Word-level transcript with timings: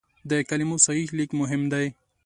د 0.29 0.31
کلمو 0.49 0.75
صحیح 0.85 1.09
لیک 1.17 1.31
مهم 1.41 1.61
دی. 1.73 1.87